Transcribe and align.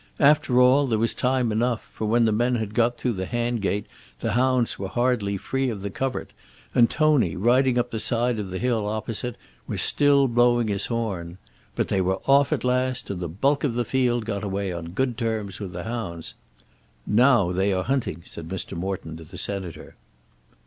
After 0.19 0.59
all 0.59 0.87
there 0.87 0.97
was 0.97 1.13
time 1.13 1.51
enough, 1.51 1.83
for 1.93 2.05
when 2.05 2.25
the 2.25 2.31
men 2.31 2.55
had 2.55 2.73
got 2.73 2.97
through 2.97 3.13
the 3.13 3.27
hand 3.27 3.61
gate 3.61 3.85
the 4.19 4.31
hounds 4.31 4.79
were 4.79 4.87
hardly 4.87 5.37
free 5.37 5.69
of 5.69 5.81
the 5.83 5.91
covert, 5.91 6.33
and 6.73 6.89
Tony, 6.89 7.35
riding 7.35 7.77
up 7.77 7.91
the 7.91 7.99
side 7.99 8.39
of 8.39 8.49
the 8.49 8.57
hill 8.57 8.87
opposite, 8.87 9.35
was 9.67 9.79
still 9.79 10.27
blowing 10.27 10.69
his 10.69 10.87
horn. 10.87 11.37
But 11.75 11.89
they 11.89 12.01
were 12.01 12.17
off 12.25 12.51
at 12.51 12.63
last, 12.63 13.11
and 13.11 13.19
the 13.19 13.29
bulk 13.29 13.63
of 13.63 13.75
the 13.75 13.85
field 13.85 14.25
got 14.25 14.43
away 14.43 14.73
on 14.73 14.93
good 14.93 15.19
terms 15.19 15.59
with 15.59 15.71
the 15.71 15.83
hounds. 15.83 16.33
"Now 17.05 17.51
they 17.51 17.71
are 17.71 17.83
hunting," 17.83 18.23
said 18.25 18.47
Mr. 18.49 18.75
Morton 18.75 19.17
to 19.17 19.23
the 19.23 19.37
Senator. 19.37 19.95